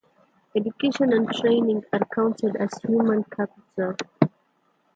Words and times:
Education 0.55 1.13
and 1.13 1.31
training 1.31 1.83
are 1.93 1.99
counted 2.11 2.55
as 2.55 2.73
"human 2.87 3.23
capital". 3.25 3.95